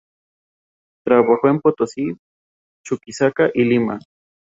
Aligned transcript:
Trabajó 1.05 1.47
en 1.49 1.59
Potosí, 1.59 2.17
Chuquisaca 2.83 3.51
y 3.53 3.65
Lima. 3.65 3.99